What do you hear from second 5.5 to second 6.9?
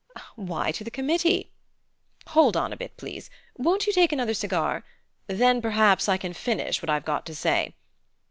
perhaps I can finish what